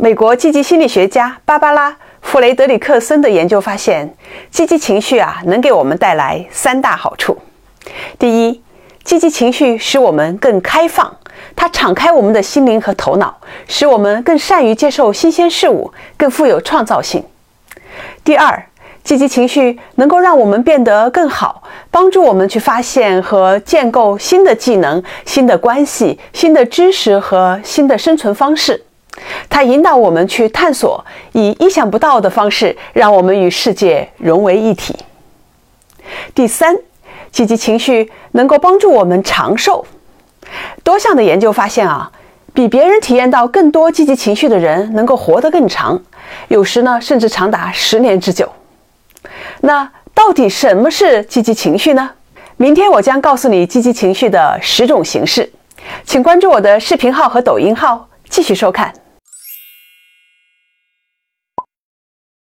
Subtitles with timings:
[0.00, 1.90] 美国积极心理学家芭芭拉·
[2.22, 4.08] 弗雷德里克森的研究发现，
[4.48, 7.36] 积极情绪啊，能给我们带来三大好处。
[8.16, 8.62] 第一，
[9.02, 11.12] 积极情绪使我们更开放，
[11.56, 17.24] 它敞开我们的心灵和头脑，使我们更善于接受新鲜事物，更富有创造性。
[18.22, 18.66] 第二，
[19.02, 28.84] 积极情绪能够让我们变得更好，帮助我们去发现和建构新的技能、新的关系、新的知识和新的生存方式。
[29.48, 34.96] 它引导我们去探索，以意想不到的方式，让我们与世界融为一体。
[36.34, 36.76] 第三，
[37.30, 39.84] 积极情绪能够帮助我们长寿。
[40.82, 42.10] 多项的研究发现啊，
[42.54, 46.00] 比别人体验到更多积极情绪的人，能够活得更长，
[46.48, 48.50] 有时呢，甚至长达十年之久。
[49.60, 52.10] 那到底什么是积极情绪呢？
[52.56, 55.52] 明天我将告诉你积极情绪的十种形式，
[56.04, 58.92] 请关注我的视频号和抖音号，继续收看。